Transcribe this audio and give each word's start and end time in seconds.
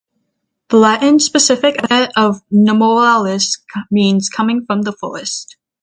The 0.69 0.77
Latin 0.77 1.19
specific 1.19 1.75
epithet 1.77 2.09
of 2.17 2.41
"nemoralis" 2.51 3.59
means 3.91 4.29
coming 4.29 4.63
from 4.65 4.81
the 4.81 4.93
forest. 4.93 5.57